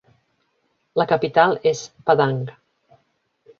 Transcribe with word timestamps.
La 1.01 1.07
capital 1.11 1.53
és 1.73 1.85
Padang. 2.11 2.43